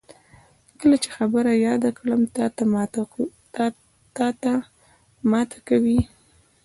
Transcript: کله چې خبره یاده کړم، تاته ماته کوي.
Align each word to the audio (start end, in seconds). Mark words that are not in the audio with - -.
کله 0.79 0.95
چې 1.03 1.09
خبره 1.17 1.51
یاده 1.67 1.89
کړم، 1.97 2.21
تاته 4.13 4.51
ماته 5.35 5.55
کوي. 5.67 5.99